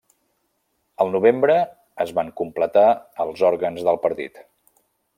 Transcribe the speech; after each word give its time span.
El 1.05 1.11
novembre 1.15 1.57
es 2.05 2.15
van 2.21 2.33
completar 2.41 2.87
els 3.27 3.45
òrgans 3.53 3.89
del 3.91 4.05
partit. 4.09 4.47